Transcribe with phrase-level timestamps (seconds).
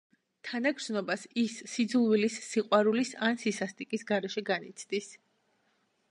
[0.49, 5.11] თანაგრძნობას ის სიძულვილის, სიყვარულის ან სისასტიკის გარეშე განიცდის.